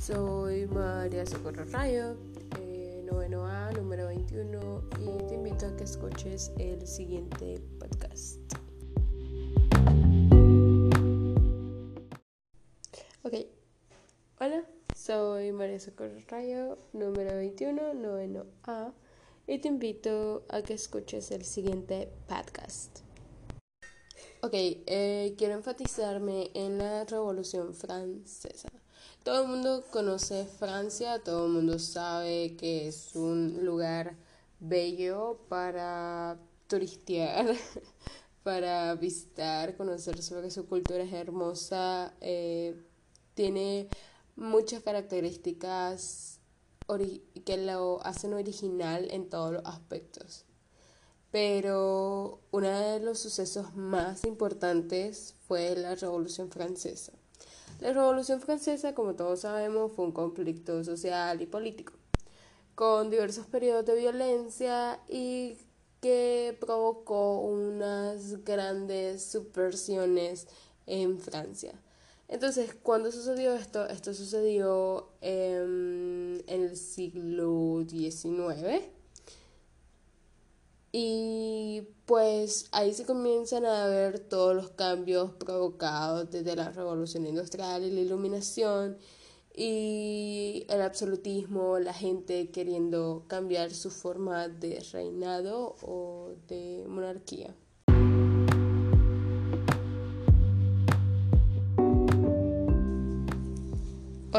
[0.00, 2.16] Soy María Socorro Rayo,
[2.60, 8.38] eh, noveno A, número 21, y te invito a que escuches el siguiente podcast.
[13.24, 13.34] Ok,
[14.38, 18.92] hola, soy María Socorro Rayo, número 21, noveno A,
[19.48, 23.00] y te invito a que escuches el siguiente podcast.
[24.40, 28.68] Ok, eh, quiero enfatizarme en la Revolución Francesa.
[29.22, 34.16] Todo el mundo conoce Francia, todo el mundo sabe que es un lugar
[34.60, 37.54] bello para turistear,
[38.42, 42.82] para visitar, conocer sobre su cultura es hermosa, eh,
[43.34, 43.88] tiene
[44.36, 46.40] muchas características
[47.44, 50.46] que lo hacen original en todos los aspectos.
[51.30, 57.17] Pero uno de los sucesos más importantes fue la Revolución Francesa.
[57.80, 61.92] La Revolución Francesa, como todos sabemos, fue un conflicto social y político,
[62.74, 65.56] con diversos periodos de violencia y
[66.00, 70.48] que provocó unas grandes subversiones
[70.86, 71.72] en Francia.
[72.26, 73.86] Entonces, ¿cuándo sucedió esto?
[73.86, 78.97] Esto sucedió en, en el siglo XIX
[80.92, 87.84] y pues ahí se comienzan a ver todos los cambios provocados desde la revolución industrial
[87.84, 88.96] y la iluminación
[89.54, 97.54] y el absolutismo, la gente queriendo cambiar su forma de reinado o de monarquía.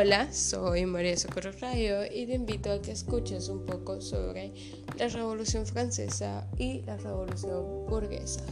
[0.00, 4.52] Hola, soy María Socorro Rayo y te invito a que escuches un poco sobre
[4.98, 8.42] la Revolución Francesa y la Revolución Burguesa.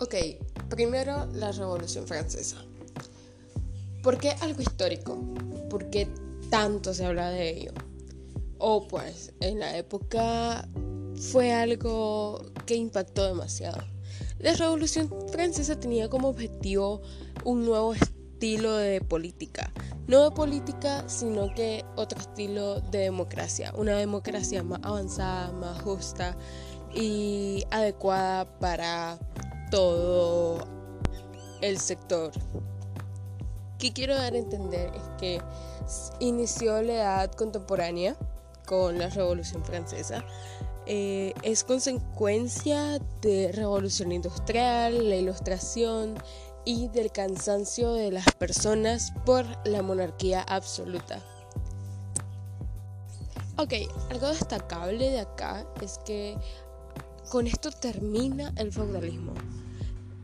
[0.00, 0.14] Ok,
[0.68, 2.56] primero la Revolución Francesa.
[4.02, 5.16] ¿Por qué algo histórico?
[5.70, 6.08] ¿Por qué
[6.50, 7.72] tanto se habla de ello?
[8.58, 10.68] O pues, en la época
[11.30, 13.78] fue algo que impactó demasiado.
[14.40, 17.00] La Revolución Francesa tenía como objetivo
[17.44, 19.72] un nuevo estilo de política.
[20.08, 23.72] No de política, sino que otro estilo de democracia.
[23.76, 26.36] Una democracia más avanzada, más justa
[26.94, 29.18] y adecuada para
[29.70, 30.58] todo
[31.60, 32.32] el sector.
[33.78, 35.40] ¿Qué quiero dar a entender es que
[36.20, 38.16] inició la edad contemporánea
[38.66, 40.24] con la Revolución Francesa.
[40.84, 46.14] Eh, es consecuencia de revolución industrial, la ilustración,
[46.66, 51.22] y del cansancio de las personas por la monarquía absoluta.
[53.56, 53.72] Ok,
[54.10, 56.36] algo destacable de acá es que
[57.30, 59.32] con esto termina el feudalismo.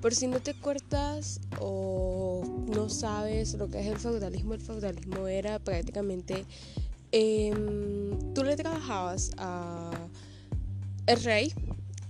[0.03, 2.43] Por si no te acuerdas o
[2.75, 6.45] no sabes lo que es el feudalismo, el feudalismo era prácticamente
[7.13, 9.93] em, tú le trabajabas a
[11.07, 11.55] el rey,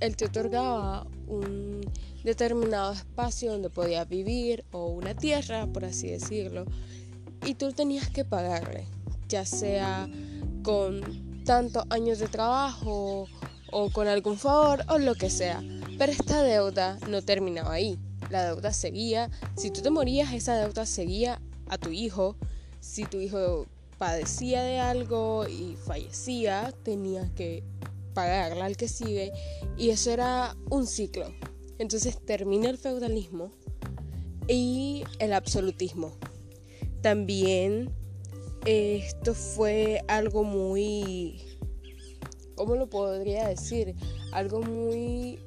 [0.00, 1.82] él te otorgaba un
[2.24, 6.66] determinado espacio donde podías vivir o una tierra, por así decirlo,
[7.44, 8.86] y tú tenías que pagarle,
[9.28, 10.08] ya sea
[10.62, 13.26] con tantos años de trabajo
[13.70, 15.62] o con algún favor o lo que sea.
[15.98, 17.98] Pero esta deuda no terminaba ahí.
[18.30, 19.30] La deuda seguía.
[19.56, 22.36] Si tú te morías, esa deuda seguía a tu hijo.
[22.80, 23.66] Si tu hijo
[23.98, 27.62] padecía de algo y fallecía, tenías que
[28.14, 29.32] pagarla al que sigue.
[29.76, 31.26] Y eso era un ciclo.
[31.82, 33.50] Entonces termina el feudalismo
[34.46, 36.16] y el absolutismo.
[37.00, 37.90] También
[38.64, 41.42] esto fue algo muy,
[42.54, 43.96] ¿cómo lo podría decir?
[44.30, 45.40] Algo muy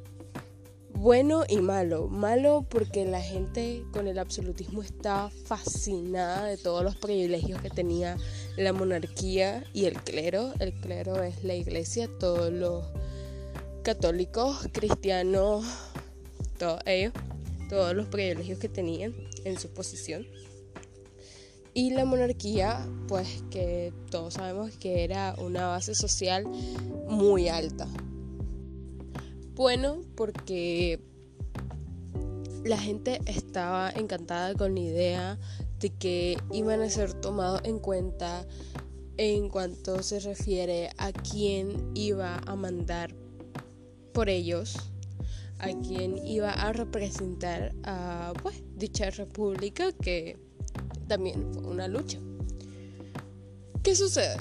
[0.93, 2.09] bueno y malo.
[2.09, 8.17] Malo porque la gente con el absolutismo estaba fascinada de todos los privilegios que tenía
[8.57, 10.51] la monarquía y el clero.
[10.59, 12.83] El clero es la iglesia, todos los
[13.83, 15.63] católicos, cristianos,
[16.57, 17.13] todos ellos,
[17.69, 19.13] todos los privilegios que tenían
[19.43, 20.25] en su posición.
[21.73, 26.45] Y la monarquía, pues que todos sabemos que era una base social
[27.07, 27.87] muy alta.
[29.55, 31.01] Bueno, porque
[32.63, 35.39] la gente estaba encantada con la idea
[35.79, 38.47] de que iban a ser tomados en cuenta
[39.17, 43.13] en cuanto se refiere a quién iba a mandar
[44.13, 44.77] por ellos
[45.59, 50.37] a quien iba a representar a pues, dicha república que
[51.07, 52.19] también fue una lucha.
[53.83, 54.37] ¿Qué sucede?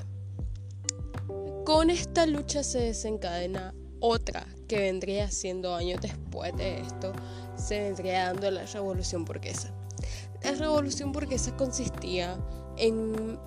[1.64, 7.12] Con esta lucha se desencadena otra que vendría siendo años después de esto,
[7.56, 9.72] se vendría dando la revolución burguesa.
[10.42, 12.36] la revolución burguesa consistía
[12.76, 13.38] en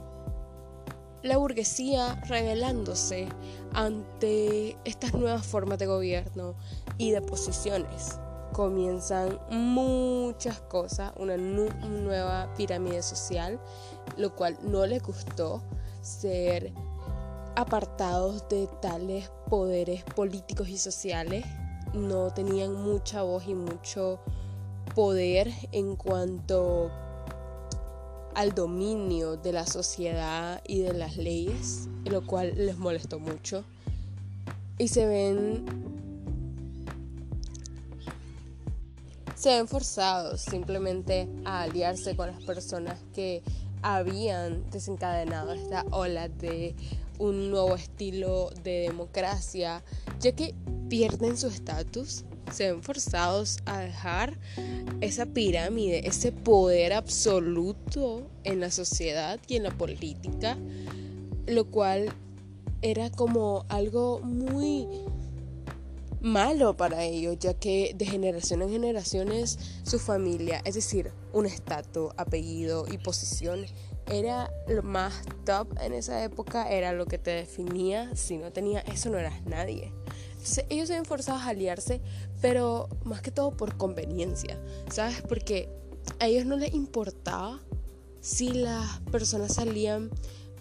[1.23, 3.27] la burguesía rebelándose
[3.73, 6.55] ante estas nuevas formas de gobierno
[6.97, 8.19] y de posiciones.
[8.53, 13.59] Comienzan muchas cosas, una nueva pirámide social,
[14.17, 15.61] lo cual no le gustó
[16.01, 16.71] ser
[17.55, 21.45] apartados de tales poderes políticos y sociales.
[21.93, 24.19] No tenían mucha voz y mucho
[24.95, 26.89] poder en cuanto
[28.33, 33.63] al dominio de la sociedad y de las leyes, lo cual les molestó mucho.
[34.77, 35.65] Y se ven
[39.37, 43.43] se ven forzados simplemente a aliarse con las personas que
[43.83, 46.75] habían desencadenado esta ola de
[47.19, 49.83] un nuevo estilo de democracia,
[50.19, 50.55] ya que
[50.89, 54.37] pierden su estatus se ven forzados a dejar
[55.01, 60.57] esa pirámide, ese poder absoluto en la sociedad y en la política,
[61.45, 62.13] lo cual
[62.81, 64.87] era como algo muy
[66.21, 72.11] malo para ellos, ya que de generación en generaciones su familia, es decir, un estatus,
[72.17, 73.65] apellido y posición,
[74.07, 78.79] era lo más top en esa época, era lo que te definía, si no tenía
[78.81, 79.93] eso no eras nadie.
[80.69, 82.01] Ellos se ven forzados a aliarse,
[82.41, 84.59] pero más que todo por conveniencia,
[84.89, 85.21] ¿sabes?
[85.21, 85.69] Porque
[86.19, 87.59] a ellos no les importaba
[88.21, 90.09] si las personas salían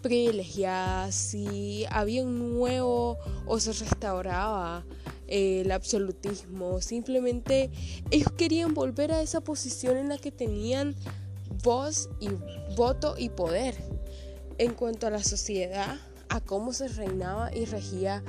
[0.02, 4.84] privilegiadas, si había un nuevo o se restauraba
[5.26, 7.70] el absolutismo, simplemente
[8.10, 10.94] ellos querían volver a esa posición en la que tenían
[11.62, 12.28] voz y
[12.76, 13.76] voto y poder
[14.58, 15.96] en cuanto a la sociedad,
[16.28, 18.22] a cómo se reinaba y regía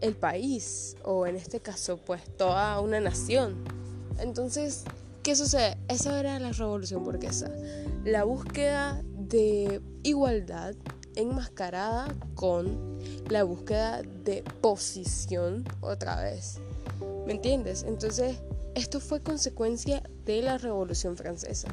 [0.00, 3.64] el país o en este caso pues toda una nación.
[4.18, 4.84] Entonces,
[5.22, 5.76] ¿qué sucede?
[5.88, 7.50] Esa era la revolución burguesa.
[8.04, 10.74] La búsqueda de igualdad
[11.16, 12.98] enmascarada con
[13.28, 16.60] la búsqueda de posición otra vez.
[17.26, 17.82] ¿Me entiendes?
[17.82, 18.38] Entonces,
[18.74, 21.68] esto fue consecuencia de la Revolución Francesa.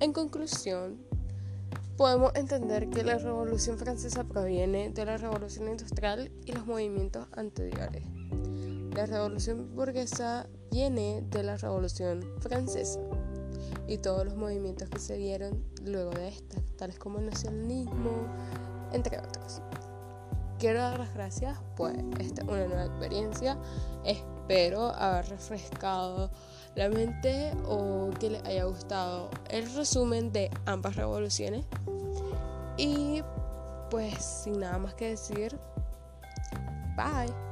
[0.00, 0.98] En conclusión,
[1.96, 8.04] podemos entender que la Revolución Francesa proviene de la Revolución Industrial y los movimientos anteriores.
[8.94, 13.00] La Revolución Burguesa viene de la Revolución Francesa
[13.86, 18.26] y todos los movimientos que se dieron luego de esta, tales como el nacionalismo,
[18.92, 19.60] entre otros.
[20.58, 23.58] Quiero dar las gracias, pues esta es una nueva experiencia.
[24.04, 26.30] Espero haber refrescado
[26.76, 31.64] la mente o que les haya gustado el resumen de ambas revoluciones.
[32.76, 33.22] Y
[33.90, 35.58] pues sin nada más que decir,
[36.96, 37.51] bye.